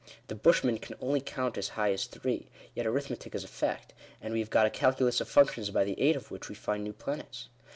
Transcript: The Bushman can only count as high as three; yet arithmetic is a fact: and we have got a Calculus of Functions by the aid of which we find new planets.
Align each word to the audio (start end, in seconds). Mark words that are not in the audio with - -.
The 0.29 0.33
Bushman 0.35 0.79
can 0.79 0.95
only 0.99 1.21
count 1.21 1.59
as 1.59 1.69
high 1.77 1.91
as 1.93 2.07
three; 2.07 2.47
yet 2.73 2.87
arithmetic 2.87 3.35
is 3.35 3.43
a 3.43 3.47
fact: 3.47 3.93
and 4.19 4.33
we 4.33 4.39
have 4.39 4.49
got 4.49 4.65
a 4.65 4.71
Calculus 4.71 5.21
of 5.21 5.29
Functions 5.29 5.69
by 5.69 5.83
the 5.83 6.01
aid 6.01 6.15
of 6.15 6.31
which 6.31 6.49
we 6.49 6.55
find 6.55 6.83
new 6.83 6.93
planets. 6.93 7.49